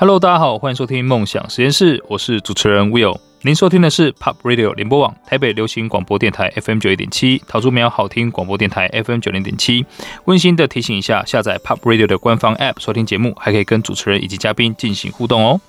[0.00, 3.18] Hello，大家好，欢迎收听梦想实验室，我是主持人 Will。
[3.42, 9.86] 您收听的是 Pop Radio 联播网台北流行广播电台 FM 九一点七，桃竹苗好听广播电台 FM 九零点七。
[10.24, 15.60] 温馨的提醒一下，下载 Pop Radio 的官方 App 收听节目，还可以跟主持人以及嘉宾进行互动哦。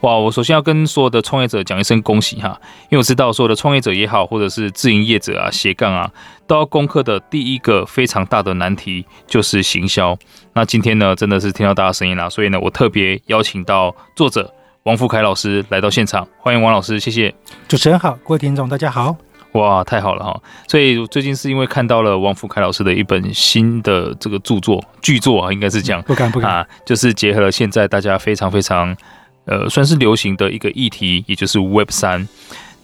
[0.00, 2.60] 哇，我首先要跟所有的创业者讲一声恭喜哈，
[2.90, 6.10] 因为我知道所有的创业者也好，或者是自营业者啊、斜杠啊，
[6.48, 10.18] 都要攻克的第一个非常大的难题就是行销。
[10.54, 14.52] 那今天呢，真的是听到大家声音啦，所以呢，我特别邀请到作者。
[14.84, 17.32] 王福凯老师来到现场，欢迎王老师，谢谢
[17.68, 19.16] 主持人好，各位听众大家好，
[19.52, 20.42] 哇，太好了哈！
[20.66, 28.96] 所以最近是因为看到了王福凯老师的一本新的这个著作巨作啊，应该是这样，不敢不敢啊，就是结合了现在大家非常非常
[29.44, 32.26] 呃算是流行的一个议题，也就是 Web 三。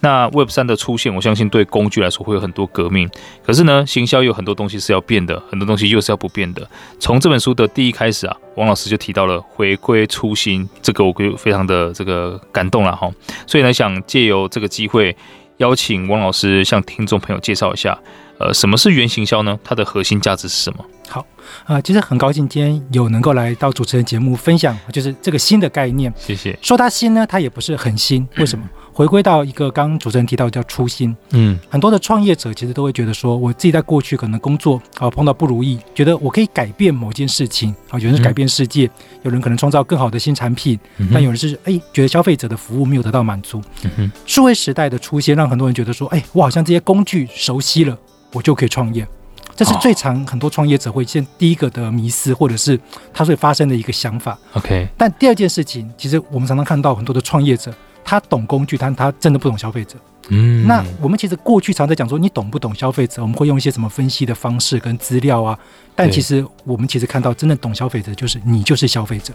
[0.01, 3.11] 那 Web 三的出现，我相信对工具来说会有很多革命。
[3.45, 6.69] 可是呢，行销有很多东西是要变的，很多东西又是要不变的。
[7.01, 13.11] 从这本书的第一开始啊，王老师就提到了回归初心，这个我就非常的这个感动了哈。
[13.47, 15.17] 所以呢，想借由这个机会，
[15.57, 17.99] 邀请王老师向听众朋友介绍一下，
[18.39, 19.59] 呃，什么是原行销呢？
[19.65, 20.85] 它的核心价值是什么？
[21.09, 21.21] 好，
[21.65, 26.13] 啊、呃，其实很高兴今天有能够来到主持人节目分享，就是这个新的概念。
[26.17, 26.57] 谢谢。
[26.63, 28.65] 说它新呢，它也不是很新，为什么？
[28.99, 38.91] 嗯回归到一个刚刚主持人提到叫初心，嗯，很多的创业者其实都会觉得说，我自己在过去可能工作啊碰到不如意，觉得我可以改变某件事情啊，有人是改变世界，
[39.23, 40.77] 有人可能创造更好的新产品，
[41.13, 43.63] 但有人是哎觉得消费者的服务没有得到满足。
[44.27, 47.97] 数位时代的出现让很多人觉得说，哎，我好像这些工具熟悉了，
[48.33, 49.07] 我就可以创业。
[49.55, 52.77] 这是最常很多创业者会先第一个的迷思，或者是
[53.15, 54.37] 他会发生的一个想法。
[54.55, 57.73] OK，但第二件事情，其实我们常常看到很多的创业者。
[58.09, 59.97] 他懂工具，但他真的不懂消费者。
[60.31, 63.21] 嗯，那我们其实过去常在讲说，你懂不懂消费者？
[63.21, 65.59] 我们会用一些什么分析的方式跟资料啊？
[65.95, 69.35] 但其实我们其实看到，真的懂消费者就是你，就是消费者。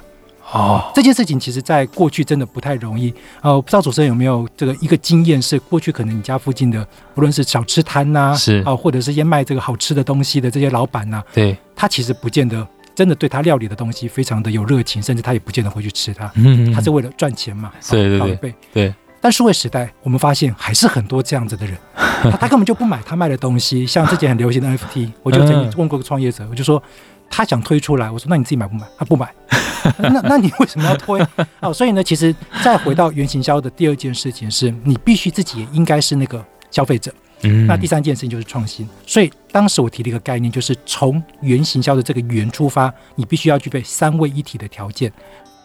[0.52, 3.14] 哦，这件事情其实在过去真的不太容易。
[3.42, 12.68] 呃，不知道主持人有没有这个一个经验，是过去可能你家附近的，无论是小吃摊呐，是啊，或者是一些卖这个好吃的东西的这些老板呐，对，他其实不见得。
[12.96, 16.32] 真的对他料理的东西非常的有热情，甚至他也不见得会去吃它。
[16.36, 17.72] 嗯，他是为了赚钱嘛？
[17.90, 18.56] 对对对。
[18.74, 18.94] 对。
[19.20, 23.88] 但数位时代，我们发现还是很多这样子的人，他 他根本就不买他卖的东西。
[23.88, 26.82] 像之前很流行的 NFT，我就曾经问过个创业者，我就说
[27.30, 28.86] 他想推出来，我说那你自己买不买？
[28.98, 29.34] 他不买。
[29.98, 31.26] 那那你为什么要推？
[31.62, 37.14] 哦， 所以呢，其实再回到原行销的第二件事情是，你必须自己也应该是那个消费者。
[37.44, 45.12] 嗯，那第三件事情就是创新，所以当时我提了一个概念，就是从原行销的这个原出发，你必须要具备三位一体的条件。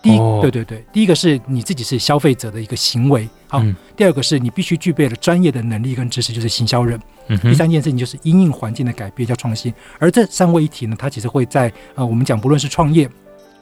[0.00, 3.60] 第一，对对对，第一个是你自己是消费者的一个行为，好，
[3.96, 6.98] 第二个是你必须具备了专业的能力跟知识，就是行销人。
[7.42, 13.10] 第三件事情就是因应环境的改变叫创新，而这三位一体呢，它其实会在呃，我们讲不论是创业，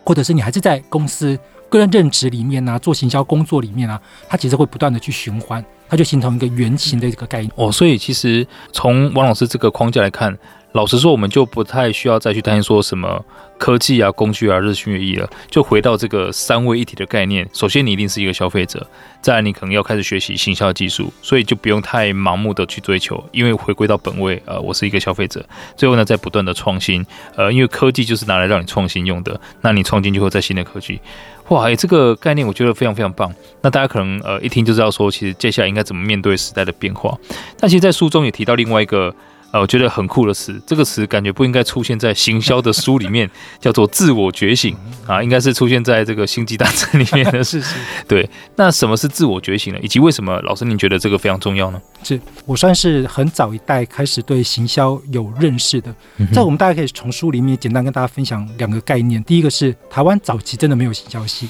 [0.04, 1.38] 或者是你还是在公司
[1.68, 5.64] 个人认知里面啊，做行销工作里面啊，它其实会不断的去循环。
[5.88, 10.36] 它就形成一个圆形的这个概念哦，所以其实从王老师这个框架来看，
[10.72, 13.24] 老实说，我们就不太需要再去担心说什么
[13.56, 17.48] 科技啊、工具啊日新月异了，就回到这个三位一体的概念。
[17.52, 18.84] 首先，你一定是一个消费者，
[19.22, 25.46] 再来，你可能要开始学习行销技术，所以就不用太盲目的去追求，因为回归到本位，呃，我是一个消费者。
[25.76, 27.06] 最后呢，再不断的创新，
[27.36, 31.00] 呃，因为科技就是拿来让你创新用的，那你创新就会在新的科技。
[31.48, 33.32] 哇，哎，这个概念我觉得非常非常棒。
[33.62, 37.16] 那大家可能呃一听就知道说，其实接下来应该怎么面对时代的变化。
[37.58, 39.14] 但其实，在书中也提到另外一个。
[39.52, 43.30] 呃，我觉得很酷的词，这个词感觉不应该出现在行销的书里面，
[43.60, 44.76] 叫做自我觉醒
[45.06, 47.42] 啊，应该是出现在这个星际大战里面的。
[47.44, 47.76] 是 是，
[48.08, 48.28] 对。
[48.56, 49.80] 那什么是自我觉醒呢？
[49.82, 51.80] 以及为什么老师您觉得这个非常重要呢？
[52.02, 55.94] 是我算是很早一代开始对行销有认识的。
[56.32, 59.22] 在我们大家可以从书里面简单跟大家分享两个概念。
[59.24, 61.48] 第一个是台湾早期真的没有行销系，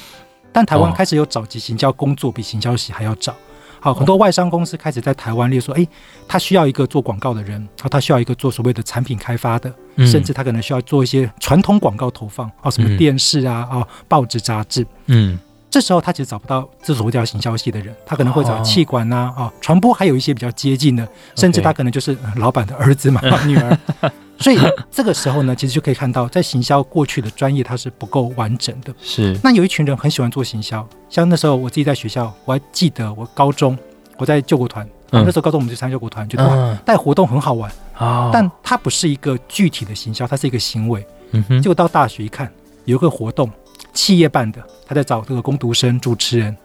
[0.51, 3.35] 但台湾开始有早期行销工作比行销系还要早。
[3.79, 5.87] 好，很多外商公司开始在台湾列说，哎，
[6.27, 15.37] 他需要一个做广告的人，啊，他需要一个做所谓的产品开发的，甚至他可能需要做一些传统广告投放，啊，什么电视啊，啊，报纸杂志，嗯，
[15.69, 23.77] 这时候他其实找不到这所谓叫行销系的人，他可能会找气管呐，啊，传播还有一些比较接近的，甚至他可能就是老板的儿子嘛， 女儿。
[24.39, 24.57] 所以
[24.91, 28.93] 这个时候呢，其实就可以看到，在行销过去的专业它是不够完整的。
[29.01, 29.37] 是。
[29.43, 33.77] 那有一群人很喜欢做行销，像那时候我自己在学校，我还记得我高中
[34.17, 37.71] 我在救国团，嗯、那时候高中我们就参加救国团，觉得哇，带活动很好玩。
[37.97, 38.29] 哦。
[38.31, 41.05] 但它不是一个具体的行销，它是一个行为。
[41.31, 41.61] 嗯哼。
[41.61, 42.51] 结果到大学一看，
[42.85, 43.51] 有一个活动，
[43.93, 46.55] 企业办的，他在找这个工读生、主持人，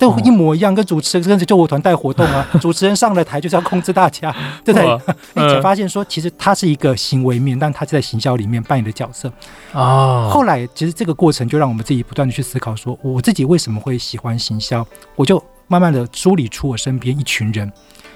[0.00, 5.14] 都一模一样，跟主持人跟着救火团带活动啊， 主持人上了台就是要控制大家，对不对？
[5.34, 9.28] 你才发现说，其实他是一个行为面，但他是在行销里面扮演的角色
[9.72, 9.80] 啊。
[9.80, 17.70] 哦、后来其实这个过程就让我们自己不断的去思考，说我自己为什么会喜欢行销，我就慢慢的梳理出我身边一群人。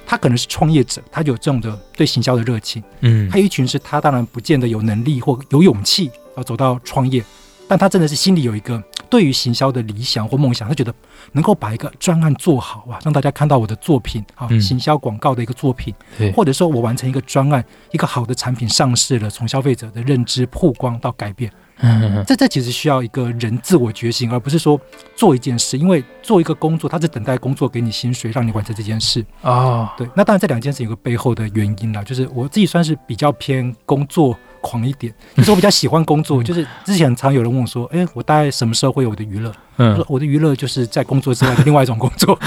[0.06, 7.25] 他可能是创业者，他有这种的对行销的热情，嗯，还有一群是他当然不见得有能力或有勇气要走到创业，
[7.66, 8.82] 但他真的是心里有一个
[9.14, 10.93] 对于行销的理想或梦想，他觉得
[11.31, 21.49] 能够把一个专案做好啊，让大家看到我的作品啊，行销广告的一个作品，嗯、或者说我完成一个专案，一个好的产品上市了，从消费者的认知曝光到改变。
[21.78, 24.81] 嗯，这这其实需要一个人自我觉醒，而不是说
[25.14, 29.52] 做一件事，因为做一个工作，他是等待工作给你薪水，让你完成这件事啊。
[29.52, 39.52] 哦、对，那当然这两件事有个背后的原因啦，就是我自己算是比较偏工作狂一点，就是我比较喜欢工作，就是之前常有人问我说，哎，我大概什么时候会有我的娱乐？
[39.76, 42.38] 嗯，我的娱乐就是在工作之外的另外一种工作。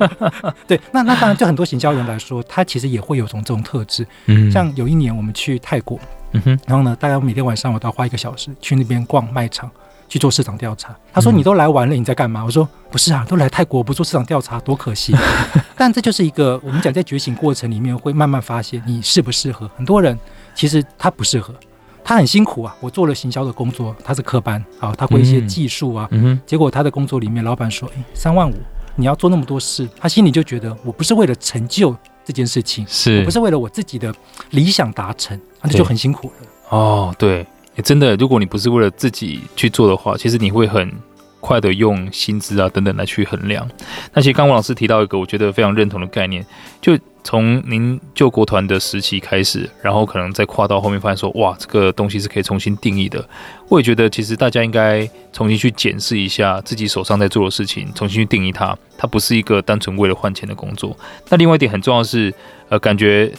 [0.66, 4.06] 对，那那当然，就很多行销人来说，他其实也会有种这种特质。
[4.26, 6.00] 嗯，像有一年我们去泰国。
[6.32, 9.70] 嗯哼，然后呢，大概每天晚上我都要花一个小时去那边逛卖场，
[10.08, 10.96] 去做市场调查。
[11.12, 15.14] 他说：“你都来完了，你在干嘛？”我说：“不是啊，都来泰国不做市场调查，多可惜。
[15.76, 19.70] ”但这就是一个我们讲在觉醒过程里面会慢慢发现你适不适合。
[19.76, 20.18] 很多人
[20.54, 21.54] 其实他不适合，
[22.02, 22.74] 他很辛苦啊。
[22.80, 26.08] 我做了行销的工作，他是科班啊，他会一些技术啊。
[26.10, 26.40] 嗯哼。
[26.46, 28.54] 结果他的工作里面，老板说：“哎，三万五，
[28.96, 31.96] 你要做那么多事。”他心里就觉得我不是为了成就。
[32.24, 34.14] 这件事情是我不是为了我自己的
[34.50, 36.46] 理想达成，那就很辛苦了。
[36.68, 37.46] 哦，对，
[37.82, 40.92] 真的，如果你不是为了自己去做的话，其实你会很
[41.40, 43.68] 快的用薪资啊等等来去衡量。
[44.12, 46.44] 那其实刚刚老师提到一个我觉得非常认同的概念，
[46.80, 53.26] 就从您救国团的时期开始，然后可能再跨到后面，发现说哇，这个东西是可以重新定义的。
[53.68, 58.76] 我也觉得，其实大家应该重新去检视一下自己手上在做的事情，重新去定义它。
[58.96, 60.96] 它不是一个单纯为了换钱的工作。
[61.28, 62.34] 那另外一点很重要的是，
[62.70, 63.30] 呃，感觉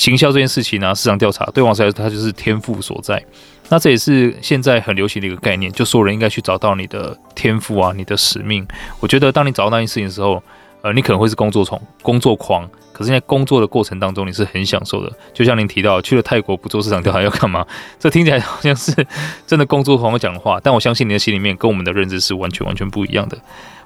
[0.00, 3.22] 行销这件事情呢、啊，市场调查对王老师来说，它就是天赋所在。
[3.68, 8.66] 那这也是现在很流行的一个概念，就所有人应该去找到你的天赋啊，你的使命。
[8.98, 10.42] 我觉得当你找到那件事情的时候，
[10.80, 12.66] 呃，你可能会是工作虫，工作狂。
[12.94, 15.12] 可是，在工作的过程当中，你是很享受的。
[15.34, 17.66] 就像您提到，去了泰国不做市场调查要干嘛？
[17.98, 19.06] 这听起来好像是
[19.46, 20.58] 真的工作狂讲的话。
[20.62, 23.38] 但我相信你的心里面跟我们的认知是完全完全不一样的。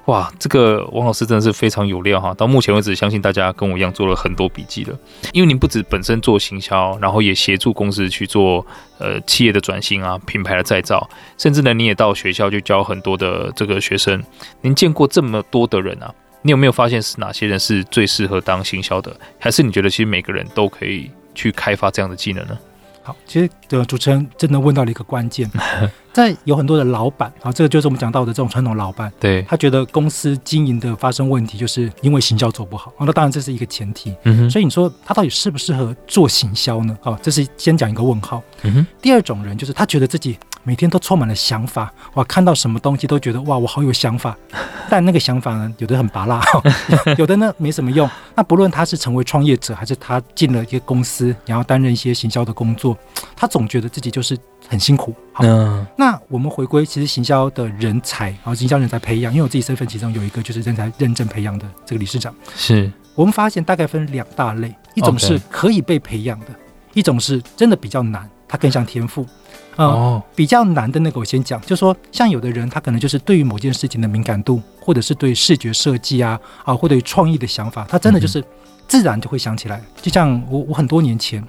[0.05, 2.31] 哇，这个王老师真的是非常有料哈！
[2.35, 4.95] 到目前为止，相信大家跟我一样做了很多笔记了。
[5.33, 8.63] 因为您不止本身做行销，然后也协助公司去做
[8.99, 11.09] 呃企业的转型啊、品牌的再造，
[11.39, 14.23] 甚至呢，你也到学校去教很多的这个学生。
[14.61, 16.13] 您见过这么多的人啊，
[16.43, 19.11] 你有没有发现是哪些人是最适合当行销的？
[19.39, 22.55] 还是你觉得其实每个人都可以去开发这样的技能呢？
[23.05, 25.47] 好，其实的主持人真的问到了一个关键。
[26.11, 33.05] 在有很多的老板啊，这个就是我们讲到的这种传统老板，对，他觉得公司经营的发生问题，就是因为行销做不好啊。
[33.05, 36.97] 那当然这是一个前提，嗯哼，所以你说他到底适不适合做行销呢？
[37.03, 38.41] 啊，这是先讲一个问号。
[38.63, 44.35] 嗯哼，第二种人就是他觉得自己每天都充满了想法，哇，看到什么东西都觉得哇，我好有想法。
[44.89, 46.43] 但那个想法呢，有的很拔辣，
[47.17, 48.07] 有的呢没什么用。
[48.35, 52.95] 那不论他是成为创业者，还是他进了一个公司，然后担任一些行销的工作，
[53.35, 54.37] 他总觉得自己就是。
[54.67, 66.47] 很辛苦，好，嗯、那我们回归其实行销的人才，然后行销人才培养，因为我自己身份其中有一个就是人才认证培养的这个理事长，是我们发现大概分两大类，一种是可以被培养的
[66.95, 69.23] 一种是真的比较难，它更像天赋。
[69.77, 78.43] 嗯、哦，比较难的那个我先讲，就是说像有的人他可能就是对于某件事情的敏感度，或者是对视觉设计啊啊，或者创意的想法，他真的就是
[78.87, 79.77] 自然就会想起来。
[79.77, 81.43] 嗯、就像我我很多年前，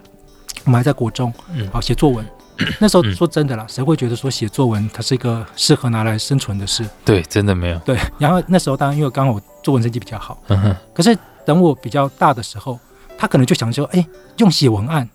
[0.64, 2.24] 我们还在国中，嗯，好写作文。
[2.80, 6.88] 那时候说真的啦，谁会觉得说写作文它是一个适合拿来生存的事？
[7.04, 7.78] 对，真的没有。
[7.80, 10.76] 对，然后那时候当然因为刚好我作文成绩比较好，嗯哼。
[10.94, 11.14] 可是
[11.44, 12.78] 等我比较大的时候，
[13.18, 14.02] 他可能就想说，哎，
[14.38, 15.06] 用写文案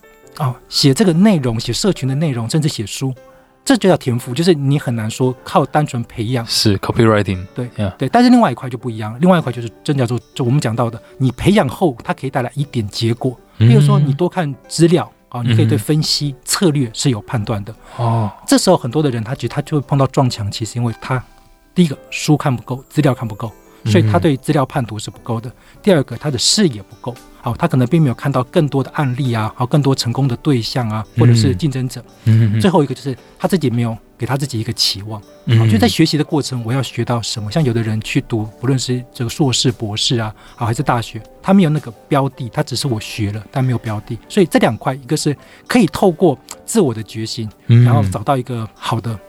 [0.41, 3.13] 啊，写这个内容，写社群的内容，甚至写书，
[3.63, 6.45] 这就叫天赋，就是你很难说靠单纯培养。
[6.45, 7.45] 是 copywriting。
[7.53, 8.10] 对.对。
[8.10, 15.10] 但是另外一块就不一样，另外一块就是真叫做就我们讲到的，你培养后它可以带来一点结果，比如说你多看资料。
[15.33, 18.29] 哦，你可以对分析策略是有判断的哦。
[18.45, 21.24] 这时候很多的人，他其实他就会碰到撞墙期，其实因为他
[21.74, 23.50] 第一个书看不够，资料看不够，
[23.85, 25.51] 所以他对资料判读是不够的。
[25.81, 27.15] 第二个，他的视野不够。
[27.43, 32.03] 好，他可能并没有看到更多的案例啊，好，更多成功的对象啊，或者是竞争者。
[32.25, 35.19] 嗯，最后一个就是他自己没有给他自己一个期望。
[35.57, 37.50] 好，就在学习的过程，我要学到什么？
[37.51, 44.15] 像有的人去读，不论是这个硕士、博士啊，好，还是大学，他没有那个标的，他只是我学了，但没有标的。
[44.29, 45.35] 所以这两块，一个是
[45.65, 49.19] 可以透过自我的决心，然后找到一个好的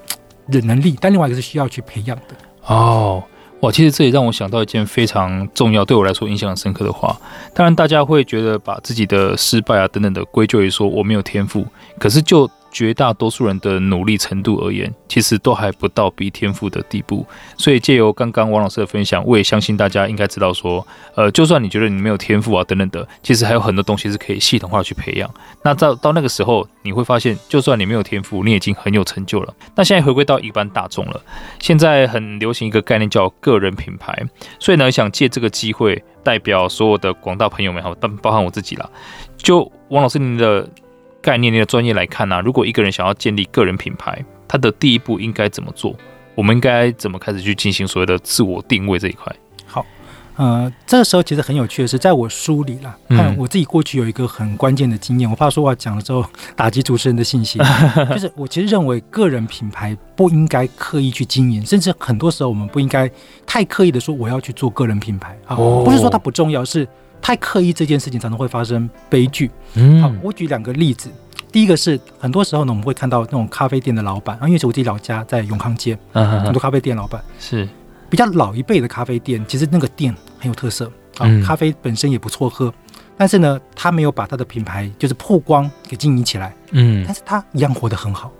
[0.48, 2.36] 人能力，但另外一个是需要去培养的。
[2.66, 3.24] 哦。
[3.62, 7.16] 哇，其实这也让我想到一件非常重要，对我来说印象深刻的话。
[7.54, 11.64] 当然，大家会觉得把自己的失败啊等等的归咎于说我没有天赋，
[11.96, 17.24] 可是就绝大多数人的努力程度而言，其实都还不到比天赋的地步。
[17.58, 25.30] 所以借由刚刚王老师的分享，我也相信大家应该知道说，呃，就算你觉得你没有天赋啊等等的，其实还有很多东西是可以系统化去培养。
[25.62, 29.54] 那到到那个时候，你会发现，就算你没有天赋，你已经很有成就了。
[29.74, 31.20] 那现在回归到一般大众了，
[31.60, 34.26] 现在很流行一个概念叫个人品牌，
[34.58, 38.88] 所以呢，想借这个机会，代表所有的广大朋友们好，包包含我自己啦，
[39.36, 40.66] 就王老师您的。
[41.22, 45.94] 概念，你的专业来看呢、啊，如果一个人想要建立个人品牌，他的第一步应该怎么做？
[46.34, 49.32] 我们应该怎么开始去进行所谓的自我定位这一块？
[49.66, 49.86] 好，
[50.36, 56.24] 呃，这个时候其实很有趣的是，在我书里啦，看我自己过去有一个很关键的经验，嗯、我怕说话讲了之后
[56.56, 57.62] 打击主持人的信心，
[58.10, 63.08] 就是我其实认为个人品牌不应该刻意去经营，甚至很多时候我们不应该
[63.46, 66.88] 太刻意的说我要去做个人品牌啊，哦、不是说它不重要，是。
[67.22, 69.50] 太刻意这件事情，常常会发生悲剧。
[69.74, 71.08] 嗯，好，我举两个例子。
[71.52, 77.68] 第一个是，很多时候呢，我们会看到那种咖啡店的老板啊，因为是我自己老家在永康街，很多咖啡店老板是
[78.08, 80.86] 比较老一辈的咖啡店，其实那个店很有特色
[81.18, 82.72] 啊，嗯、咖啡本身也不错喝，
[83.18, 86.54] 但是呢，他没有把他的品牌就是曝光给经营起来。
[86.70, 88.32] 嗯，但是他一样活得很好。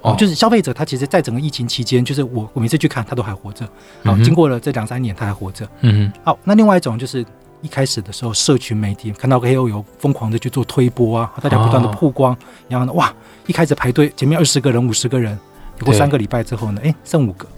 [0.00, 3.66] 哦，就是消费者他其实，在整个疫情期间，就是我我每次去看他都还活着。
[4.04, 5.68] 好，嗯、经过了这两三年，他还活着。
[5.82, 7.22] 嗯哼，好，那另外一种就是。
[7.64, 12.36] 一开始的时候，社群媒体看到 KO 有疯狂的去做推播啊，大家不断的曝光，
[12.68, 13.10] 然后呢，哇，
[13.46, 15.38] 一开始排队前面二十个人、五十个人，
[15.82, 17.48] 过三个礼拜之后呢，哎，剩五个，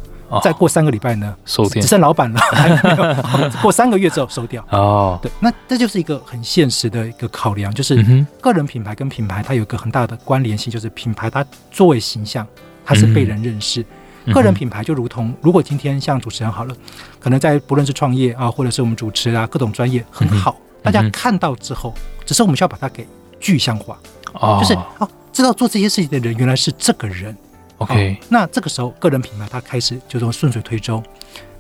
[0.44, 2.40] 再过三个礼拜呢，收掉，只剩老板了，
[3.60, 4.64] 过三个月之后收掉。
[4.70, 12.46] 哦，对，那这就是一个很现实的一个考量，就是个人品牌跟品牌它有一个很大的关联性，就是品牌它作为形象，
[12.84, 13.84] 它是被人认识。
[14.33, 16.76] 个人品牌就如同，如果今天像主持人好了，
[17.21, 23.06] 可能在不论是创业啊，或者是我们主持啊，各种专业很好，大家看到之后，只是我们需要把它给
[23.40, 23.99] 具象化，
[24.35, 27.37] 哦就是哦，知道做这些事情的人原来是这个人。
[27.78, 31.02] OK，那这个时候个人品牌它开始就说顺水推舟。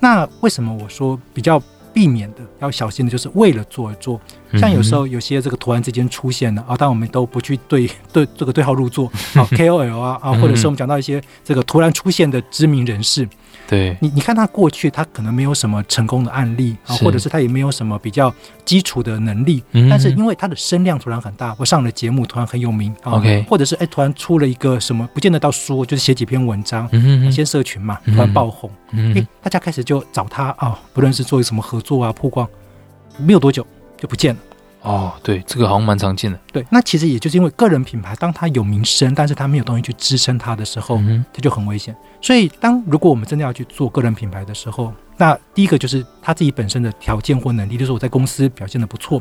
[0.00, 1.62] 那为什么我说比较？
[1.96, 4.20] 避免的要小心的，就是为了做而做。
[4.54, 13.28] 像有时候有些这个突然之间出现了啊，但我们都不去对 对这个对号入座啊， KOL 啊啊，或者是我们讲到一些这个突然出现的知名人士。
[13.68, 13.96] 对。
[14.00, 18.32] 你，你看他过去，他可能没有什么成功的案例啊，或者是他也没有什么比较
[18.64, 26.88] 基础的能力，但是因为他的声量突然很大，我上了节目突然很有名，OK，或者是哎突然出了一个什么，不见得到书，就是写几篇文章，
[27.32, 32.48] 先社群嘛，突然爆红，哎，大家开始就找他啊，不论是做什么合作啊，曝光，
[33.18, 33.66] 没有多久
[34.06, 34.40] 就不见了。
[34.82, 36.38] 哦，对，这个好像蛮常见的。
[36.52, 41.94] 对，那其实也就是因为个人品牌，当他有名声，但是他没有东西去支撑他的时候，嗯、哼他就很危险。
[42.22, 49.20] 所以，当如果我们真的要去做个人品牌的时候，那第一个就是他自己本身的条件或能力，就是我在公司表现的不错，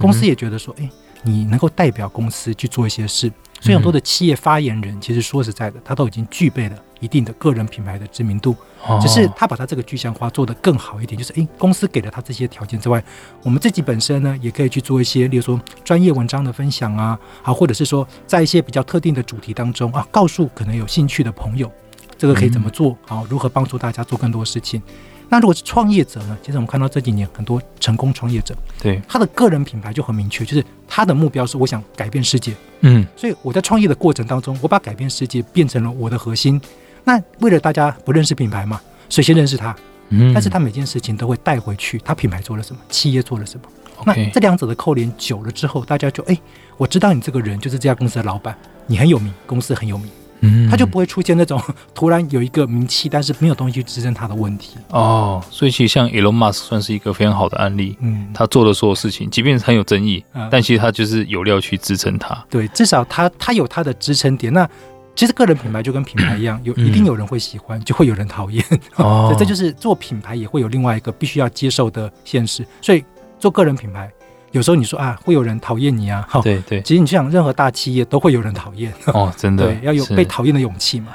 [0.00, 0.90] 公司也觉得说，哎、
[1.22, 3.30] 嗯，你能够代表公司去做一些事。
[3.64, 8.54] 所以很多的企业发言人，其实说实在的，他都已经具备了一定的个人品牌的知名度，
[9.00, 11.18] 只是他把他这个具象化做得更好一点。
[11.18, 13.02] 就是，诶，公司给了他这些条件之外，
[13.42, 21.72] 我们自己本身呢，也可以去做一些，例如说专业文章的分享啊，啊，或者是说在一些比较特定的主题当中啊，告诉可能有兴趣的朋友，
[22.18, 24.82] 这个可以怎么做，啊，如何帮助大家做更多事情。
[25.28, 26.36] 那如果是创业者呢？
[26.42, 32.52] 其实我们看到这几年很多成功创业者，对他的个人品牌就很明确，就是他的目标是我想改变世界。
[32.80, 36.60] 嗯，所以我在创业的过程当中，我把改变世界变成了我的核心。
[37.02, 39.74] 那为了大家不认识品牌嘛，所以先认识他。
[40.10, 43.68] 嗯，但是他每件事情都会带回去，他品牌做了什么，企业做了什么。
[44.04, 46.38] 那这两者的扣连久了之后，大家就哎，
[46.76, 48.54] 我知道你这个人就是这家公司的老板，
[48.86, 50.10] 你很有名，公司很有名。
[50.44, 51.60] 嗯，他就不会出现那种
[51.94, 55.42] 突然有一个名气，但是没有东西去支撑他的问题哦。
[55.50, 57.96] 所以其实像 Elon Musk 算是一个非常好的案例。
[58.00, 62.44] 嗯，他做的所有事情，即便是很有争议，嗯、但其实他就是有料去支撑他。
[62.50, 64.52] 对，至少他他有他的支撑点。
[64.52, 64.68] 那
[65.16, 68.64] 其实个人品牌就跟品牌一样，有一定有人会喜欢，就会有人讨厌。
[68.96, 72.66] 哦， 这就是做品牌也会有另外一个必须要接受的现实。
[72.82, 73.04] 所以
[73.38, 74.10] 做个人品牌。
[74.54, 76.80] 有时候你说啊，会有人讨厌你啊， 哈，对对。
[76.82, 81.08] 其实你想，任何大企业都会有人讨厌 哦，真的， 对，要有被讨厌的勇气嘛。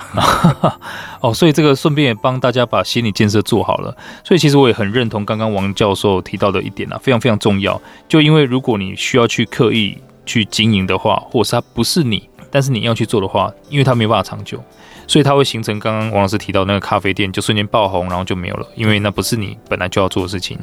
[1.21, 3.95] 哦，所以这个顺便也帮大家把心理建设做好了。
[4.25, 7.81] 所以其实我也很认同刚刚王教授提到的一点啊，非常非常重要。
[8.09, 14.61] 就因为如果你需要去刻意去经营的话，或者是它不是你，但是你要去做的话，因为它没办法长久，
[15.07, 20.59] 所以它会形成刚刚王老师提到那个咖啡店就瞬间爆红，然后就没有了，因为那不是你本来就要做的事情。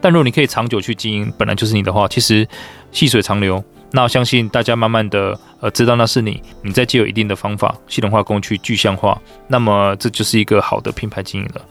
[0.00, 2.46] 但如果你可以长久去经营，本来就是你的话，其实
[2.92, 3.62] 细水长流。
[3.92, 11.62] 那我相信大家慢慢的呃知道那是你，你再借有一定的方法系统化工具具象化，那么这就是一个好的品牌经营了。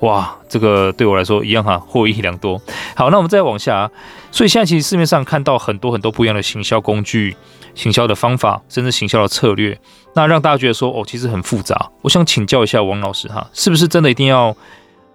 [0.00, 2.60] 哇，这个对我来说一样哈，获益良多。
[2.94, 3.90] 好，那我们再往下，
[4.30, 7.34] 所以现在其实市面上看到很多很多不一样的行销工具、
[7.74, 9.78] 行销的方法，甚至行销的策略，
[10.14, 11.90] 那让大家觉得说哦，其实很复杂。
[12.02, 14.54] 我想请教一下王老师哈，是不是真的一定要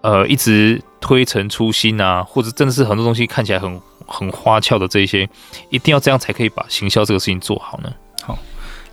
[0.01, 5.29] 呃一直推陈出新啊，或者真的是很多东西看起来很很花俏的这一些，
[5.69, 7.91] 一定要这样才可以把行销这个事情做好呢？
[8.23, 8.37] 好。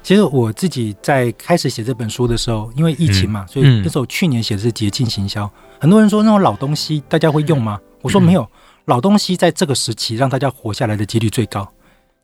[0.01, 5.45] 其实我自己在开始写这本书的时候，因为疫情嘛，嗯、所以那时候去年写的是节庆行销。
[5.45, 5.51] 嗯、
[5.81, 7.79] 很多人说那种老东西大家会用吗？
[8.01, 8.49] 我说没有，嗯、
[8.87, 11.69] 老东西在这个时期让大家活下来的几率最高。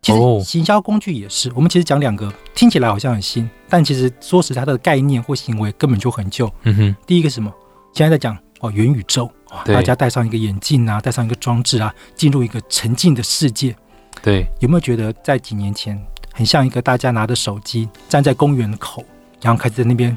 [0.01, 6.51] 其实行销工具也是，我们其实讲两个，听起来好像很新，但其实说实在，它的概念或行为根本就很旧。
[6.63, 7.53] 嗯哼，第一个什么？
[7.93, 9.31] 现在在讲哦，元宇宙，
[9.67, 13.77] 大家戴上一个眼镜啊，戴上一个装置啊，进入一个沉浸的世界。
[14.23, 16.03] 对，有没有觉得在几年前？
[16.33, 19.05] 很像一个大家拿着手机站在公园口，
[19.43, 20.17] 然后开始在那边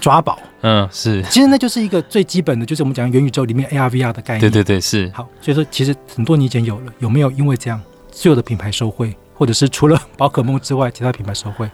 [0.00, 0.36] 抓宝。
[0.62, 1.22] 嗯，是。
[1.30, 4.40] 其实那就是一个最基本的，就是我们讲元宇宙里面 AR、VR 的概念。
[4.40, 5.08] 对对对，是。
[5.14, 11.70] 好，所以说其实很多年前有了，有没有因为这样所有的品牌收会，或者是除了 宝可梦之外，其他品牌收会？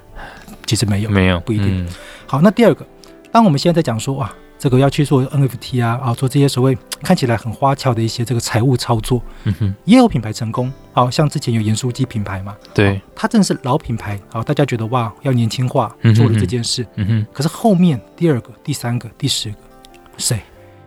[0.67, 1.85] 其实没有，没有，不一定。
[1.85, 1.89] 嗯、
[2.27, 2.87] 好，那第二个，
[3.33, 4.31] 当我们现在在讲说哇。
[4.61, 19.57] 这个要去做 NFT 啊，啊，做这些所谓看起来很花俏的一些这个财务操作，嗯哼，也有品牌成功，好像之前有盐酥鸡品牌嘛，对，它正是老品牌，好，大家觉得哇，要年轻化，做了这件事，嗯哼，可是后面第二个、第三个、第十个，
[20.19, 20.39] 谁？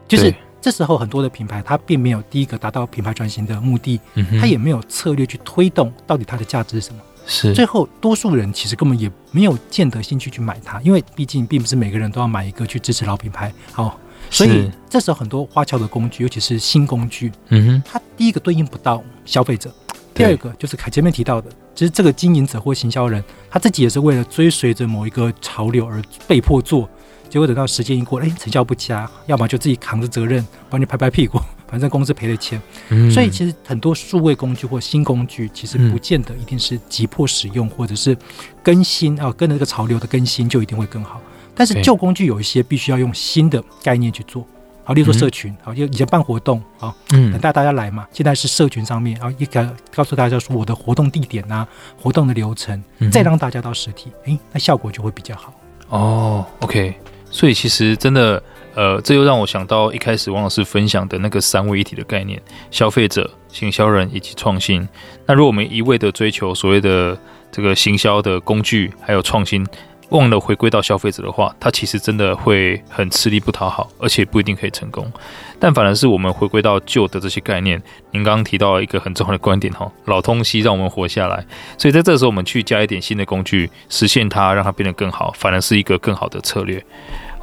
[0.08, 4.00] 就是这时候很多的品牌，它并没有第一个达到品牌转型的目的，
[4.40, 7.02] 它也没有策略去推动，到底它的价值是什么？
[7.26, 13.54] 是，最后多数人其实根本也没有见得兴趣去买它，因为毕竟并不是每个人都要买一个去支持老品牌。
[13.72, 13.98] 好，
[14.30, 19.74] 所以这时候很多花俏的工具，尤其是新工具，嗯哼，它第一个对应不到消费者，
[20.14, 26.90] 第二个就是凯前面提到的，其实这个经营者或行销人，他自己也是为了追随着某一个潮流而被迫做，
[27.30, 31.40] 结果等到时间一过，哎，成效不佳，要么就自己扛着责任帮你拍拍屁股。
[31.74, 38.16] 反正公司赔了钱，嗯、所以其实很多数位工具或新工具，其实不见得一定是急迫使用，或者是
[38.62, 41.20] 更新啊，跟着这个潮流的更新就一定会更好。
[41.56, 44.46] 但是旧工具有一些必须要用新的概念去做，
[44.84, 48.08] 好，例如说社群，好，就以前办活动，好，等待大家来嘛。
[48.14, 51.68] 现在是社群上面，然后一个告诉大家说我的活动地点啊，
[52.00, 55.52] 活动的流程，再让大家到实体，哎，那效果就会比较好。
[55.90, 56.94] 哦，OK，
[57.32, 58.44] 所以其实真的。
[58.76, 64.88] 呃，这又让我想到一开始王老师分享的那个三位一体的概念：消费者、行销人以及创新。
[65.26, 67.18] 那如果我们一味的追求所谓的
[67.52, 69.66] 这个行销的工具，还有创新，
[70.10, 75.12] 忘了回归到消费者的话，它其实真的会很吃力不讨好，而且不一定可以成功。
[75.60, 77.82] 但反而是我们回归到旧的这些概念，
[78.12, 81.46] 您刚刚提到一个很重要的观点哈，老东西让我们活下来。
[81.78, 86.84] 所以在这时候，我们去加一点新的工具，实现它，让它变得更好，反而是一个更好的策略。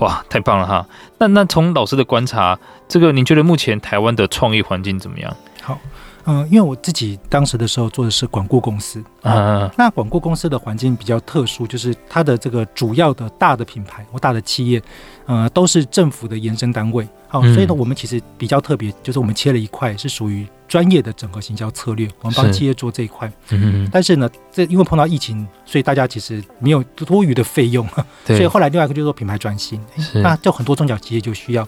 [0.01, 0.87] 哇，太棒了哈！
[1.19, 2.59] 那那从老师的观察，
[2.89, 5.35] 这个您觉得目前台湾的创业环境怎么样？
[5.63, 5.79] 好，
[6.25, 14.83] 嗯、呃，因为我自己当时的时候做的是管顾公司，啊、呃，那管顾公司的环境比较特殊，就是它的这个主要的大的品牌或大的企业，
[15.27, 17.07] 呃，都是政府的延伸单位。
[17.29, 23.31] 好，所以呢，我们其实比较特别，就是我们切了一块是属于专业的整合行销策略，我们帮企业做这一块。
[23.49, 27.85] 嗯，但是呢，这因为碰到疫情，所以大家其实没有多余的费用，
[28.25, 29.81] 所以后来另外一个就是说品牌转型，
[30.15, 31.67] 那就很多中小企业就需要。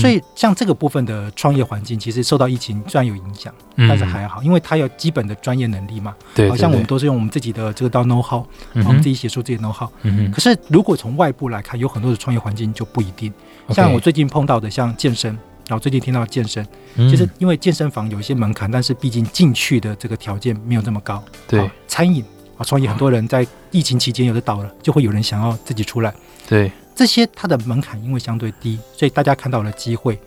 [0.00, 6.14] 所以像这个部分的创业环境，其实受到疫情虽然有影响，但是还好，因为它有基本的专业能力嘛。
[6.34, 9.90] 对，好像我们都是用我们自己的这个到 know how，我们自己写出自己的 know how。
[10.04, 13.30] 嗯，可是如果从外部来看，有很多的创业环境就不一定。
[13.74, 21.22] 像我最近碰到的，像健身，然后最近听到健身，其实因为健身房有一些门槛，但是毕竟进去的这个条件没有这么高。
[21.46, 22.24] 对，餐饮
[22.56, 26.12] 啊，创业很多人在疫情期间有的倒了，就会有人想要自己出来。
[26.48, 30.18] 对，这些它的门槛因为相对低，所以大家看到了机会。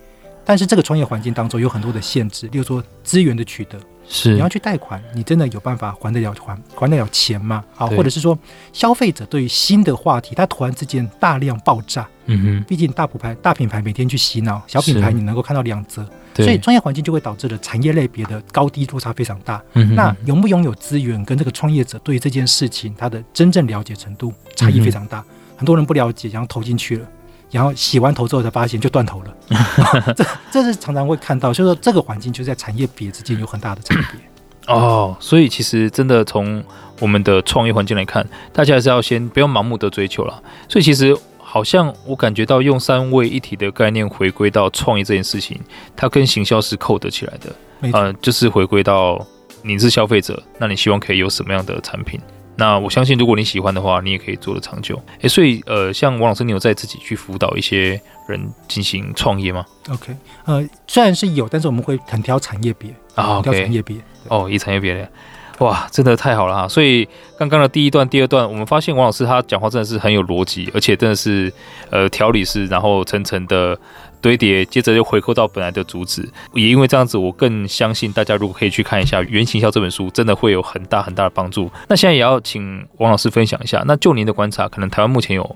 [0.46, 3.80] 但是这个创业环境当中有很多的限制，例如说资源的取得。
[4.14, 7.64] 是，你要去贷款，你真的有办法还得了还还得了钱吗？
[7.78, 8.38] 啊，或者是说
[8.74, 12.06] 消费者对于新的话题，他突然之间大量爆炸。
[12.26, 19.62] 嗯哼，毕竟大品牌大品牌每天去洗脑，小品牌你能够看到两则，所以专业环境就会导致了产业类别的高低落差非常大。
[19.74, 25.24] 嗯，那拥不拥有资源跟这个创业者对于这件事情他的真正了解程度差异非常大，
[25.56, 27.08] 很多人不了解，然后投进去了。
[27.52, 29.36] 然后洗完头之后才发现就断头了，
[30.16, 34.22] 这这是常常会看到，所以说这个环境就在产业别之间有很大的差别。
[34.68, 36.64] 哦，所以其实真的从
[37.00, 40.42] 我们的创业环境来看，大家还是要先不要盲目的追求了。
[40.70, 45.60] 所以其实好像我感觉到用三位一体的概念回归到创业这件事情，
[45.96, 47.56] 它跟行销是扣得起来的。
[47.82, 47.92] 嗯。
[47.92, 49.20] 呃，就是回归到
[49.64, 52.22] 你是消费者，那你希望可以有什么样的产品？
[52.62, 55.02] 那我相信，如果你喜欢的话，你也可以做得长久。
[55.20, 63.42] 哎，所以呃，像王老师，你有在自己去辅导一些人进行创业吗？OK，呃，虽然是有，但是我们会很挑产业别啊，okay.
[63.42, 63.98] 挑产业别
[64.28, 65.10] 哦，以产业别的。
[65.58, 66.68] 哇，真的太好了哈！
[66.68, 71.52] 所以刚刚的第一段、第二段，我们发现王老师他讲话真的是很有逻辑，而且真的是
[71.90, 73.76] 呃条理式，然后层层的
[74.22, 76.30] 堆叠，接着又回扣到本来的主旨。
[76.54, 81.70] 也因为这样子，我更相信大家如果可以去看一下《原型校》这本书，真的会有很大很大的帮助。
[81.90, 85.56] 那现在也要请王老师分享一下，那就您的观察，可能台湾目前有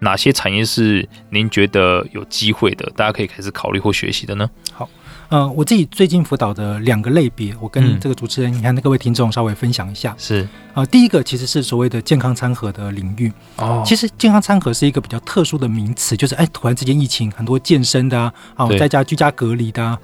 [0.00, 4.50] 哪些产业是您觉得有机会的，大家可以开始考虑或学习的呢？
[4.72, 4.88] 好。
[5.30, 10.12] 呃，我自己最近辅导的两个类别，我跟这个主持人，你看那各位听众稍微分享一下。
[10.18, 13.32] 是，呃，第一个其实是所谓的健康餐盒的领域。
[13.56, 19.96] 哦，其实健康餐盒是一个比较特殊的名词，就是哎，突然之间疫情，很多健身的啊，啊，在家居家隔离的啊，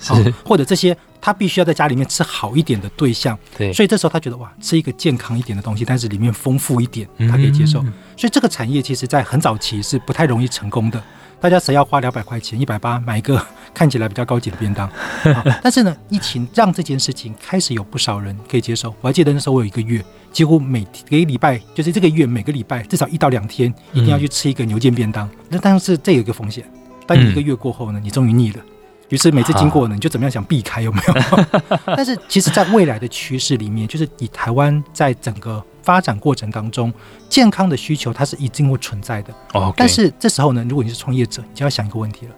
[0.45, 3.37] 或者这些他必须要在家里面吃好一点的对象。
[3.59, 7.81] 对，所以这时候他觉得哇，吃一个健康一点的东西，但是里面丰富一点，他可以接受。
[8.17, 11.03] 所以这个产业其实在很早期是不太容易成功的。
[11.41, 13.41] 大家谁要花两百块钱、一百八买一个
[13.75, 14.91] 看起来比较高级的便当？
[15.63, 18.95] 但是呢，疫情让这件事情开始有不少人可以接受。
[19.01, 25.29] 我还记得那时候我有一个月，几乎每个礼拜，就是这个月每个礼拜至少一到两天，一定要去吃一个牛腱便当。
[25.49, 26.65] 那但是这有一个风险，
[27.07, 28.65] 当你一个月过后呢，你终于腻了，
[29.09, 31.45] 于是每次经过呢，你就怎么样想避开，有没有？
[31.97, 35.65] 但是其实，在未来的趋势里面，就是以台湾在整个。
[35.83, 36.93] 发展过程当中，
[37.29, 39.33] 健康的需求它是一定会存在的。
[39.53, 42.35] 哦，但是这时候呢，如果你是创业者，你就要想一个问题了。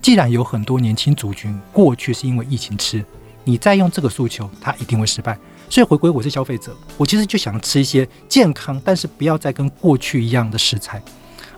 [0.00, 3.04] 既然有很多年轻族群过去是因为疫情吃，
[3.42, 5.36] 你再用这个诉求，它一定会失败。
[5.68, 11.02] 所以回归我是消费者，我其实就想吃一些健康，但是不要再跟过去一样的食材。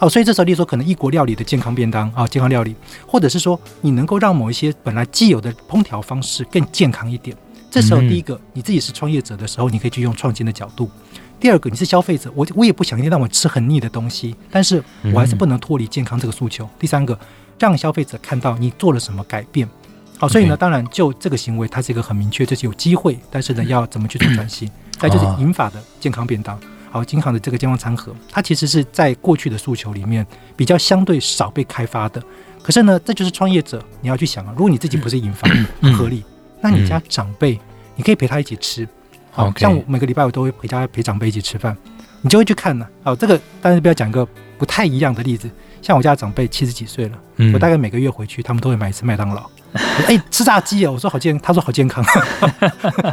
[0.00, 2.74] 好，所以这时候，例如说可能异国料理的健康便当啊，健康料理，
[3.06, 7.36] 或者是说你能够让某一些本来既有的烹调方式更健康一点。
[7.70, 10.90] 这时候，第一个，你自己是创业者的时候，你可以去用创新的角度。
[11.38, 14.82] 第二个，你是消费者，我我也不想一天让我吃很腻的东西，但是
[15.12, 16.66] 我还是不能脱离健康这个诉求。
[16.78, 17.18] 第三个，
[17.58, 19.68] 让消费者看到你做了什么改变。
[20.16, 24.70] 好，所以呢，当然就这个行为，它是一个很明确，就是有机会，但是呢，要怎么去做转型？
[24.98, 26.58] 再就是银发的健康便当，
[26.90, 30.26] 好，银行的这个健康餐盒，它其实是在过去的诉求里面
[30.56, 32.22] 比较相对少被开发的。
[32.62, 35.48] 可是呢，这就是创业者你要去想啊，如果你自己不是银发，
[35.80, 36.24] 不合理，
[36.60, 37.58] 那你家长辈，
[37.96, 38.86] 你可以陪他一起吃。
[39.30, 41.76] 好.像我每个礼拜我都会陪家陪长辈一起吃饭，
[42.20, 42.86] 你就会去看呢。
[43.04, 44.26] 好，这个但是不要讲一个
[44.58, 45.48] 不太一样的例子。
[45.80, 49.48] 像我家长辈七十几岁了，嗯，我大概每个月回去，他们都会买一次麦当劳。
[50.08, 50.90] 哎、欸，吃炸鸡啊！
[50.90, 52.04] 我说好健，他说好健康，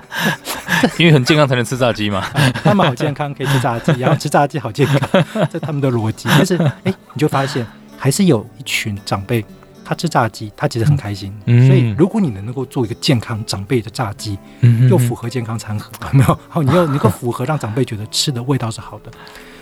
[0.97, 2.21] 因为很健康才能吃炸鸡嘛。
[2.63, 6.27] 他们好健康，可以吃炸鸡，然后吃炸鸡好健康，这他们的逻辑。
[6.29, 7.65] 但是哎、欸，你就发现
[7.97, 9.43] 还是有一群长辈。
[9.89, 11.33] 他吃炸鸡，他其实很开心。
[11.45, 16.39] 嗯、所以，如果你能够做一个健康长辈的炸鸡，嗯，又符合健康餐盒，没有？
[16.49, 19.09] 好，你又能够符合让长辈觉得吃的味道是好的。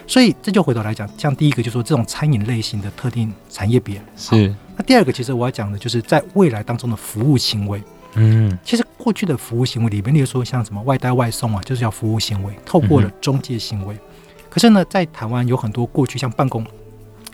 [0.08, 4.52] 所以，这就回头来讲，像第一个就是说这种餐饮类型的特定产业别是。
[4.78, 7.82] 那第二个，其实我要讲的就是在未来当中的服务行为。
[8.16, 13.96] 嗯，其实过去的服务行为里面，例如说像什么外带外送啊，就是要服务行为，透过了中介行为。
[13.96, 14.00] 嗯、
[14.50, 16.66] 可是呢，在台湾有很多过去像办公。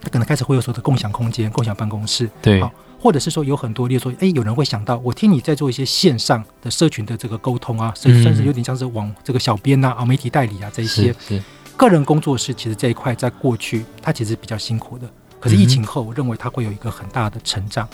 [0.04, 11.16] 他可能开始会有说的共享空间、共享办公室，对，好，或者是说有很多，例如说，哎，有人会想到，我听你在做一些线上的社群的这个沟通啊，甚至甚至有点像是网这个小编呐、啊、啊媒体代理啊这一些，
[11.78, 15.08] 个人工作室，其实这一块在过去它其实比较辛苦的，
[15.42, 17.86] 可是疫情后，我认为它会有一个很大的成长，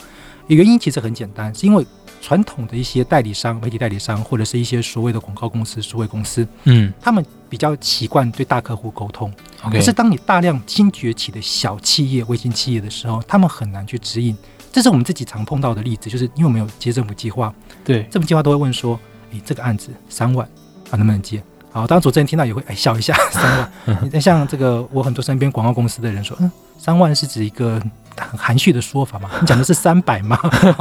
[0.46, 1.84] 原因其实很简单，是因为。
[2.20, 9.32] 传统的一些代理商、媒体代理商，或者是一些所谓的广告公司、数位公司，嗯，他们比较习惯对大客户沟通。
[9.70, 14.36] 可是，当你大量新崛起的小企业、微型企业的时候，他们很难去指引。
[14.72, 18.98] 这是我们自己常碰到的例子，就是因为我们有接政府计划，对政府计划都会问说
[19.30, 20.44] ：“你，这个案子三万
[20.90, 24.10] 啊，能不能接？”好，当主持人听到也会哎笑一下，三万。
[24.12, 27.82] 你 像这个，我很多身边广告公司的人说：“嗯，三万是指一个。”
[28.20, 30.36] 很含蓄的说法嘛，你 讲的是三百吗？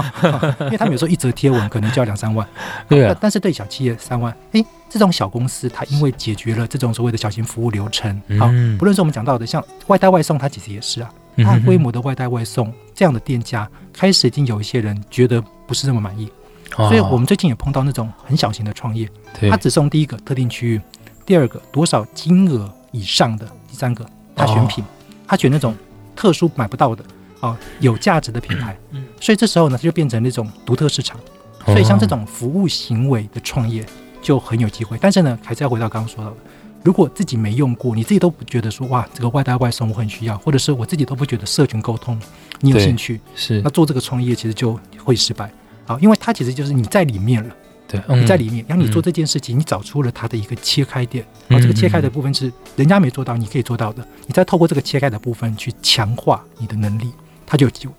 [0.61, 2.47] 因为他们有时候一则贴文可能就要两三万，
[2.89, 3.15] 对啊。
[3.21, 8.47] 但是对小企业三万，哎，这种小公司它因为解决了这种所谓的小型服务流程，好，
[8.79, 16.27] 不论是我们讲到的像外带外送，它其实也是啊，大规模的外带外送这样的店家开始已经有一些人觉得不是那么满意，
[16.75, 19.07] 所以我们最近也碰到那种很小型的创业，
[19.47, 20.81] 他只送第一个特定区域，
[21.23, 24.03] 第二个多少金额以上的，第三个
[24.35, 24.83] 他选品，
[25.27, 25.75] 他选那种
[26.17, 27.01] 特殊买不到的。
[27.39, 28.75] 哦，有价值的品牌，
[29.21, 31.19] 所以这时候呢，它就变成那种独特市场。
[31.67, 33.85] 所以像这种服务行为的创业
[34.23, 34.97] 就很有机会。
[34.99, 36.37] 但是呢，还是要回到刚刚说到的，
[36.83, 42.19] 如果自己没用过，你自己都不觉得说哇，这个外带外送我很需要，或者是我自己都不觉得社群沟通
[42.61, 45.51] 你有兴趣，是那做这个创业其实就会失败。
[45.85, 47.55] 啊，因为它其实就是你在里面了，
[47.87, 57.11] 对，你在里面，然后你做这件事情，你找出了它的一个切开点，然后这个切开的部分是人家没做到，你可以做到的，你再透过这个切开的部分去强化你的能力，
[57.45, 57.93] 它就有机会。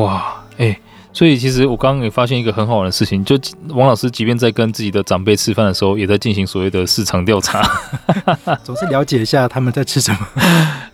[0.00, 0.78] 哇，哎。
[1.10, 3.36] 所以其实我刚刚也发现一个很好玩的事情，就
[3.70, 7.60] 王老师即便在跟自己的长辈吃饭的时候，也在进行所谓的市场调查，
[8.62, 10.18] 总是了解一下他们在吃什么。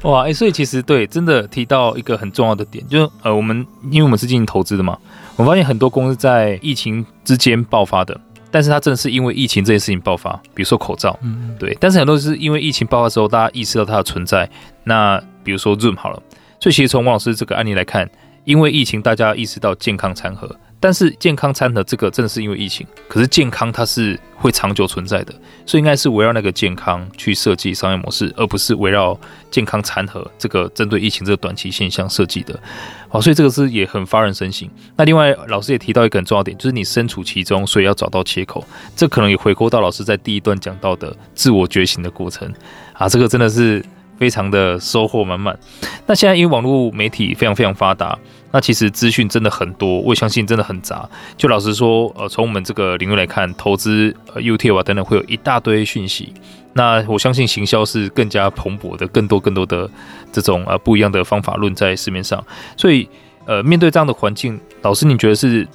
[0.03, 4.97] 哇，哎，所以其实对，真的提到一个很重要的点，就是呃，我们因为我们是进行投资的嘛，
[5.37, 8.19] 我发现很多公司在疫情之间爆发的，
[8.51, 14.49] 但是它真的是因为疫情这件事情爆发，比如说口罩，嗯，对，但是很多是因为疫情爆发之后，大家意识到它的存在。
[14.85, 16.23] 那比如说 Zoom 好了，
[16.61, 18.09] 所以其实从王老师这个案例来看。
[18.45, 25.33] 因为疫情，大家意识到健康餐盒，但是健康餐盒这个真的是因为疫情，可是健康它是会长久存在的，
[25.65, 29.19] 所以应该是围绕那个健康去设计商业模式，而不是围绕
[29.51, 32.61] 健康餐盒这个针对疫情这个短期现象设计的。
[33.09, 34.69] 好，所以这个是也很发人深省。
[34.95, 38.63] 那另外，老师也提到一个很重要点，就是你身处其中，所以要找到切口。
[38.95, 42.53] 这可能也回扣到老师在第一段讲到的自我觉醒的过程
[42.93, 43.83] 啊，这个真的是。
[44.17, 45.59] 非常的收获满满。
[46.07, 48.17] 那现在因为网络媒体非常非常发达，
[48.55, 51.09] 那其实资讯真的很多，我也相信真的很杂。
[51.37, 56.33] 就老实说，呃，从我们这个领域来看，投资、呃、UTL 啊等等，会有一大堆讯息。
[56.73, 59.91] 那我相信行销是更加蓬勃的，更多更多的
[60.33, 62.45] 这种呃不一样的方法论在市面上。
[62.77, 63.09] 所以，
[63.45, 65.67] 呃，面对这样的环境，老师你觉得是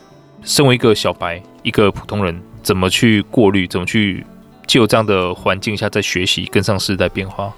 [0.44, 4.26] 身为一个小白，一个普通人，怎么去过滤，怎么去
[4.66, 7.52] 就这样的环境下在学习，跟上时代变化？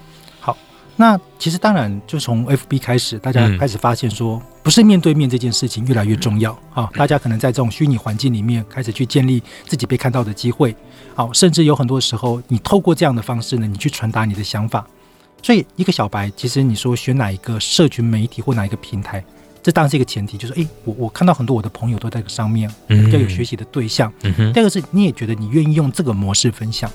[0.96, 6.88] 那其实当然，就从 FB 开始，大家开始发现说，不是面对面这件事情越来越重要啊。
[6.94, 10.76] 大家可能在这种虚拟环境里面开始去建立自己被看到的机会，
[11.14, 14.86] 好，甚至有很多时候，你透过这样的方式呢，你去传达你的想法。
[15.42, 19.24] 所以，一个小白，其实你说选哪一个社群媒体或哪一个平台，
[19.60, 24.12] 这当然是一个前提，就是诶，我我看到很多我的朋友都在这个上面，比较有学习的对象。
[24.20, 26.88] 第二个是，你也觉得你愿意用这个模式分享。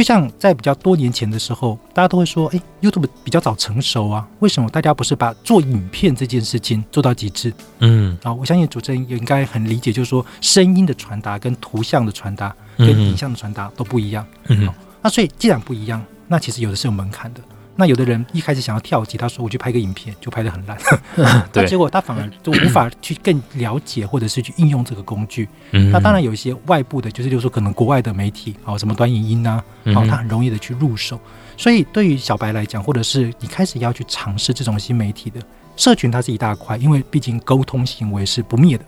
[0.00, 14.26] 就像在比较多年前的时候，大家都会说：“哎，YouTube 比较早成熟啊，为什么大家不是把做影片这件事情做到极致？”嗯，啊，我相信主持人也应该很理解，就是说声音的传达跟图像的传达跟影像的传达都不一样。
[14.48, 14.66] 嗯，
[15.02, 17.40] 那所以既然不一样，那其实有的是有门槛的。
[17.76, 20.76] 那有的人一开始想要跳级，他说我去拍个影片，就拍得很烂，
[21.54, 25.48] 那结果他反而就无法去更了解或者是去应用这个工具。
[25.70, 29.62] 那当然有一些外部的，就是就是说可能国外的媒体啊，什么短影音啊，
[29.94, 31.18] 好，他很容易的去入手。
[31.56, 35.40] 所以对于小白来讲，或者是你开始要去尝试这种新媒体的
[35.76, 38.84] 社群，它是一大块，因为毕竟沟通行为是不灭的。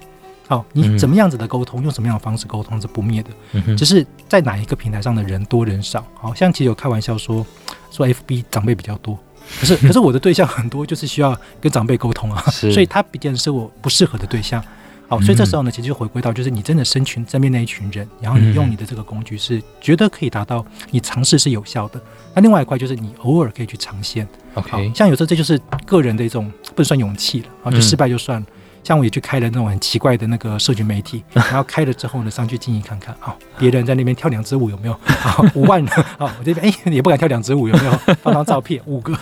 [0.49, 3.31] 好，你怎么样子的沟通，用什么样的方式沟通是不灭的，
[3.77, 6.05] 只是在哪一个平台上的人多人少。
[6.15, 7.47] 好像其实有开玩笑说。
[7.95, 9.19] 说 FB 长辈比较多，
[9.61, 14.65] 可是 可是我的对象很多，就是需要跟长辈沟通啊， 所以他毕竟是我不适合的对象。
[15.09, 22.01] 好，所以这时候呢，其实就回归到就是你真的身群身边那一群人，然后你用你的这个工具是觉得可以达到你尝试是有效的。
[22.35, 24.27] 那另外一块就是你偶尔可以去尝鲜。
[24.55, 28.47] OK，像有时候这就是个人的一种不能算勇气了啊，就失败就算了。
[28.85, 34.93] 像我也去开了那种很奇怪的那个社群媒体， 然后开了之后呢，上去经营看看啊，别人在那边跳两支舞有没有？
[34.93, 37.93] 啊， 五万啊，我这边哎也不敢跳两支舞有没有？
[38.23, 39.15] 放张照片 五个，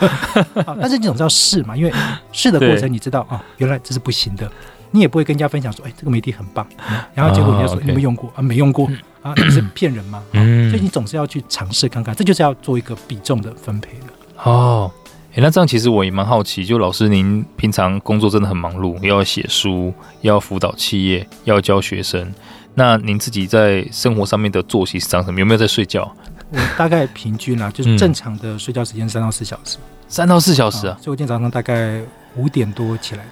[0.64, 1.92] 啊，但是你总是要试嘛，因为
[2.32, 4.50] 试的过程你知道啊，原来这是不行的，
[4.90, 6.66] 你也不会跟人家分享说，哎，这个媒体很棒，
[7.14, 8.42] 然后结果人家说你有没有用过啊？
[8.42, 8.90] 没用过
[9.22, 10.22] 啊，你是骗人吗？
[10.32, 14.06] 所以你总是要去尝试看看，这就是要做一个比重的分配的
[14.42, 14.90] 哦。
[15.34, 22.32] 诶，那这样其实我也蛮好奇，就老师您平常工作真的很忙碌，又要写书，又要辅导企业，要教学生。
[22.74, 25.38] 那您自己在生活上面的作息是长什么？
[25.38, 26.12] 有没有在睡觉？
[26.50, 29.78] 我大概平均啊， 就是正常的睡觉时间三到四小时。
[30.08, 30.98] 三到四小时啊？
[31.00, 32.02] 所以我今天早上大概
[32.34, 33.30] 五点多起来的。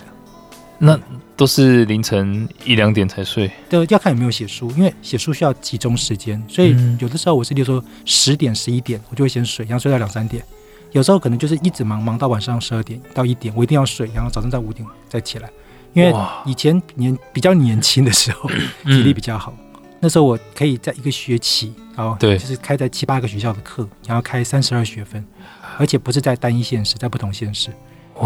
[0.78, 0.96] 那
[1.36, 3.50] 都是凌晨一两点才睡？
[3.68, 10.44] 对，要看有没有写书，因为写书需要集中时间，所以有的时候我是例如说十点、十一点，我就会先睡，然后睡到两三点。
[10.92, 15.50] 有时候可能就是一直忙忙到晚上十二点到一点，我一定要睡，然后早上在五点再起来。
[15.94, 18.48] 因为以前年比较年轻的时候，
[18.84, 19.54] 体力比较好，
[20.00, 25.24] 那时候我可以在一个学期，然后对，就是开在七八个学校的课，然后开三十二学分，
[25.78, 27.70] 而且不是在单一县市，在不同县市。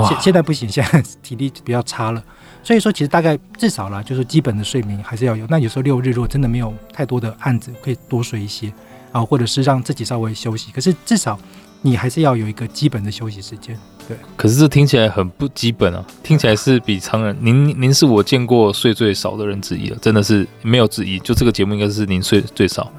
[0.09, 2.23] 现现在不行，现在体力比较差了。
[2.63, 5.47] 所以说，其实大概至少啦，就是基本的睡眠还是要有。
[5.49, 8.73] 那有时候六日如果真的没有太多的案子，可以多睡一些
[9.13, 10.73] 啊，或者是让自己稍微休息。
[10.73, 11.39] 可是至少。
[11.83, 13.77] 你还是要有一个基本的休息时间，
[14.09, 14.17] 对。
[14.37, 17.37] 可是这听起来很不基本啊，听起来是比常人。
[17.41, 21.19] 您您是我见过睡最少的人之一了，真的是没有之一。
[21.19, 22.91] 就这个节目应该是您睡最少，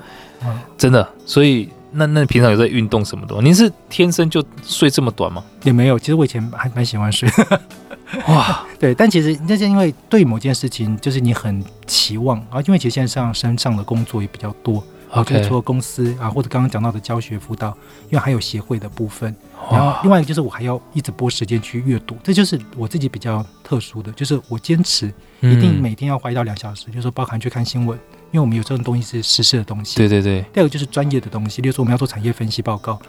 [0.46, 1.08] 嗯，真的。
[1.26, 3.42] 所以那那平常有在运动什么的？
[3.42, 5.44] 您是天生就睡这么短吗？
[5.64, 7.30] 也没有，其实我以前还蛮喜欢睡。
[8.28, 14.84] 哇，对，但其实那是因为对某件事情，就是你很期望啊，因为其实现在上身上的工作也比较多。
[15.14, 17.70] OK，除了公司啊，或者刚刚讲到的教学辅导，
[18.06, 19.36] 因为还有协会的部分，
[19.72, 25.08] 然后另外一个就是我还要一直拨时间去阅读，这就是我自己比较特殊的，就是我坚持
[25.42, 27.98] 一定每天要花一到两小时，嗯、就是说包含去看新闻，
[28.32, 29.98] 因为我们有这种东西是时事的东西。
[29.98, 30.42] 对对对。
[30.52, 33.00] 第二个就是专业的东西，例如说我们要做产业分析报告，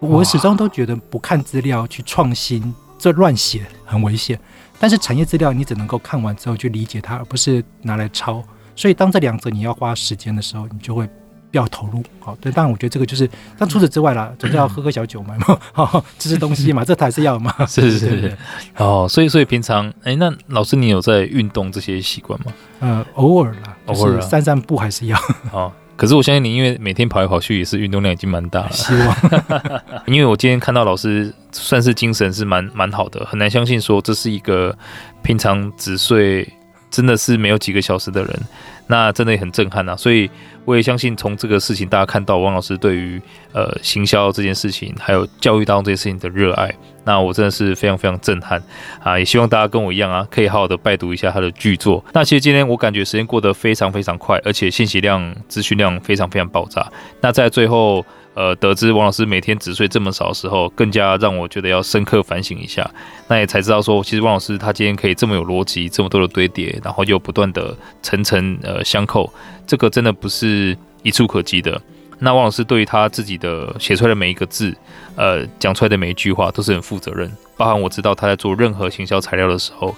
[0.00, 4.36] 我始终都觉得不看资料去创新，这乱写很危险。
[4.80, 8.42] 但是产业资料你只能够看完之后去理解它，而不是拿来抄。
[8.74, 11.08] 所以当这两者你要花时间的时候，你就会。
[11.52, 15.36] 要投入，好，对，当然我觉得这个就是，但除此之外啦， 总是要喝喝小酒嘛，
[15.72, 17.54] 好，吃吃东西嘛，这才是要嘛。
[17.66, 18.36] 是是是，
[18.76, 22.52] 哦，所以所以平常，哎、欸，那老师你有在运动这些习惯吗？
[22.80, 25.18] 呃，偶尔啦，偶尔散散步还是要。
[25.52, 28.72] 哦，可是我相信你，因为每天跑来跑去也是运动量已经蛮大了。
[28.72, 29.16] 希望，
[30.06, 34.74] 因为我今天看到老师算是精神是蛮蛮好的，很难相信说这是一个
[35.22, 36.48] 平常只睡
[36.90, 38.40] 真的是没有几个小时的人。
[38.92, 40.30] 那真的也很震撼呐、啊，所以
[40.66, 43.18] 我也相信从这个事情，大家看到王老师对于
[43.54, 46.70] 呃行销这件事情，还有教育当中这件事情的热爱，
[47.02, 48.62] 那我真的是非常非常震撼
[49.02, 49.18] 啊！
[49.18, 52.04] 也希望大家跟我一样啊，可以好好的拜读一下他的巨作。
[52.12, 56.86] 那其实今天我感觉时间过得非常非常快，而且信息量、资讯量非常非常爆炸。
[57.22, 58.04] 那在最后。
[58.34, 62.88] 呃，得知王老师每天只睡这么少的时候，更加让我觉得要深刻反省一下。
[63.28, 69.32] 那也才知道说，其实王老师他今天可以这么有逻辑，这么多的堆叠，然后又不断的层层呃相扣，
[69.66, 71.80] 这个真的不是一触可及的。
[72.18, 74.74] 那王老师对于他自己的写出来的每一个字，
[75.16, 77.30] 呃，讲出来的每一句话都是很负责任。
[77.56, 79.94] 包含我知道他在做任何行销材料的时候，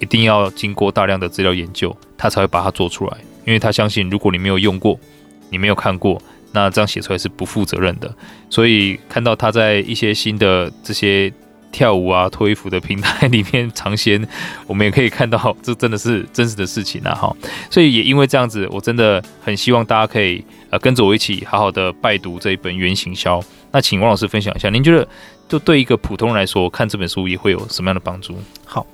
[0.00, 3.16] 一定要经过大量的资料研究，他才会把它做出来。
[3.44, 4.98] 因为他相信，如果你没有用过，
[5.50, 6.20] 你没有看过。
[6.56, 8.10] 那这样写出来是不负责任的，
[8.48, 11.30] 所以看到他在一些新的这些
[11.70, 14.26] 跳舞啊、脱衣服的平台里面尝鲜，
[14.66, 17.14] 我们也可以看到这真的是真实的事情啊！
[17.14, 17.36] 哈，
[17.70, 23.38] 所以也因为这样子，我真的很希望大家可以呃跟着我一起好好的拜读这一本《原行销》。
[23.70, 25.06] 那请王老师分享一下，您觉得
[25.46, 28.34] 就对一个普通人来说，看这本书也会有什么样的帮助？
[28.64, 28.86] 好。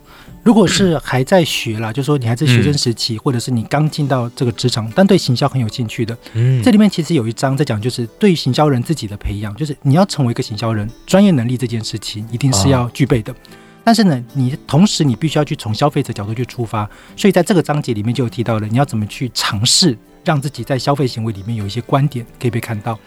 [0.42, 13.33] 如果是还在学啦，就是说你还在学生时期，或者是你刚进到这个职场，但对行销很有兴趣的，嗯，这里面其实有一章在讲，就是对行销人自己的培养，就是你要成为一个行销人，专业能力这件事情一定是要具备的。
[13.85, 22.98] 但是呢，你同时你必须要去从消费者角度去出发，所以在这个章节里面就有提到了，你要怎么去尝试让自己在消费行为里面有一些观点可以被看到。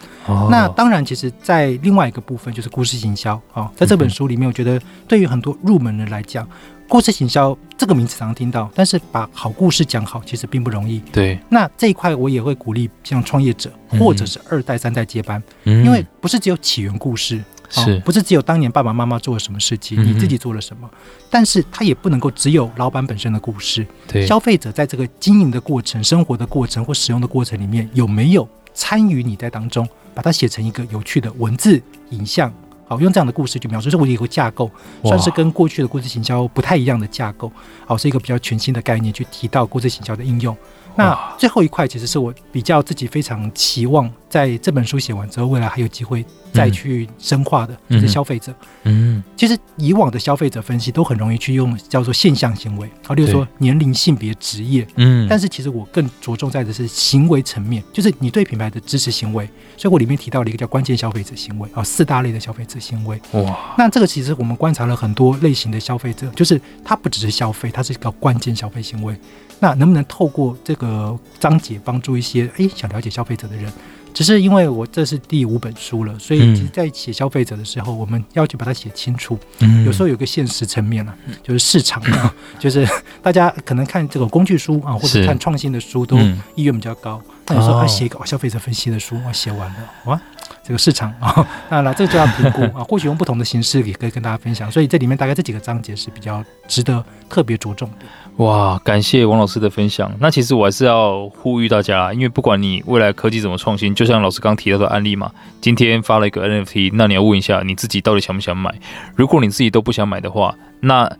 [0.50, 6.48] 那当然，其实，在另外一个部分就是故事行销啊，在这本书里面，我觉得对于很多入门人来讲。
[6.88, 11.00] 故事行销这个名词常常听到，但是把好故事讲好其实并不容易。
[11.12, 23.84] 对，那这一块我也会鼓励像创业者或者是二代、三代接班，嗯、因为不是只有起源故事，是、哦、不是只有当年爸爸妈妈做了什么事情，你自己做了什么，嗯、但是它也不能够只有老板本身的故事。
[24.06, 32.52] 对，消费者在这个经营的过程、生活的过程或使用的过程里面，有没有参与你在当中，把它写成一个有趣的文字、影像。
[32.88, 34.70] 好，用这样的故事去描述，这我有一个架构，
[35.02, 37.50] 算是跟过去的故事行销不太一样的架构。
[37.84, 40.56] 好，是一个比较全新的概念去提到故事行销的应用。
[40.96, 48.54] 那最后一块其实是我比较自己非常期望，在这本书写完之后，未来还有机会再去深化的，就是消费者。
[48.84, 54.86] 嗯，其实以往的消费者分析都很容易去用叫做现象行为，啊，例如说年龄、性别、职业。
[54.96, 59.48] 嗯，但是其实我更着重在的是行为层面，就是你对品牌的支持行为。
[59.76, 63.20] 所以我里面提到了一个叫关键消费者行为啊，四大类的消费者行为。
[63.32, 69.14] 哇，那这个其实我们观察了很多类型的消费者，就是他不只是消费，他是一个关键消费行为。
[69.58, 73.72] 那能不能透过这个章节帮助一些诶想了解消费者的人？
[74.12, 79.38] 只是因为我这是第五本书了，所以在写消费者的时候，我们要去把它写清楚。
[79.58, 82.88] 嗯，有时候有个现实层面啊，就是市场啊， 就是
[83.20, 86.16] 大家可能看这个工具书啊，或者看创新的书都
[86.54, 87.20] 意愿比较高。
[87.48, 90.18] 那有时候他写一个消费者分析的书，我写完了哇。
[90.64, 91.32] 这个市场啊，
[91.68, 94.68] 当然了这个就要评估 啊，或许用不同的形式也可以跟大家分享。
[94.72, 98.06] 所以这里面大概这几个章节是比较值得特别着重的。
[98.36, 100.12] 哇，感谢王老师的分享。
[100.20, 108.74] 那其实我还是要呼吁大家，因为不管你未来科技怎么创新，就像老师刚提到的案例嘛，今天发了一个 NFT，那你要问一下你自己到底想不想买？
[109.14, 111.10] 如果你自己都不想买的话，那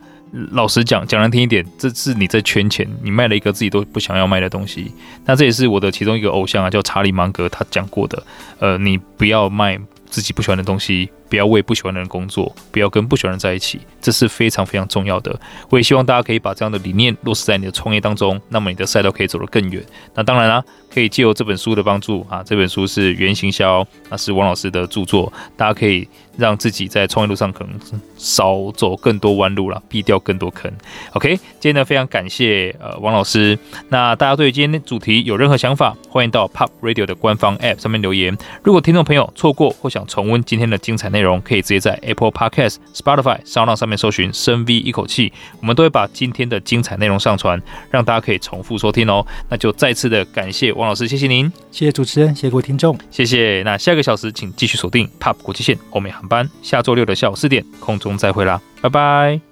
[0.51, 4.91] 老实讲，讲难听一点，这是你在圈钱，你卖了一个自己都不想要卖的东西。
[5.25, 8.21] 那这也是我的其中一个偶像啊，叫查理芒格，他讲过的。
[8.59, 15.39] 呃，你不要卖自己不喜欢的东西，不要为不喜欢的人工作，不要跟不喜欢的人在一起，这是非常非常重要的。
[15.69, 19.83] 我也希望大家可以把这样的理念落实在你的创业当中，那么你的赛道可以走得更远。
[20.13, 26.07] 那当然啦、可以借由这本书的帮助啊，这本书是《原行销》，那是王老师的著作，大家可以
[26.37, 27.73] 让自己在创业路上可能
[28.17, 30.71] 少走更多弯路了，避掉更多坑。
[31.13, 33.57] OK，今天呢非常感谢呃王老师。
[33.89, 38.37] 那大家对于今天的主题有任何想法，欢迎到 Pop Radio 的官方 App 上面留言。
[38.63, 49.25] 如果听众朋友错过或想重温今天的精彩内容，可以直接在 Apple Podcast、Spotify、SoundOn 上面搜寻“深 V 一口气”，我们都会把今天的精彩内容上传，让大家可以重复收听哦。
[49.49, 53.61] 那就再次的感谢王老师，谢谢您，谢谢主持人，谢谢各位听众，谢谢。
[53.63, 59.46] 那下个小时请继续锁定 Pop 国际线欧美航班，下周六的下午四点空中再会啦，拜拜。